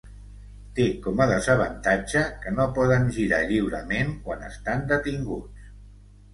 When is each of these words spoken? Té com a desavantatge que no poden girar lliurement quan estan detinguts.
Té 0.77 0.87
com 1.03 1.21
a 1.25 1.27
desavantatge 1.31 2.23
que 2.47 2.55
no 2.57 2.67
poden 2.79 3.07
girar 3.19 3.41
lliurement 3.53 4.13
quan 4.27 4.45
estan 4.51 4.85
detinguts. 4.97 5.73